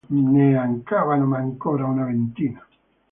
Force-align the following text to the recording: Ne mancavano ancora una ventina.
Ne 0.09 0.55
mancavano 0.55 1.35
ancora 1.35 1.85
una 1.85 2.05
ventina. 2.05 2.65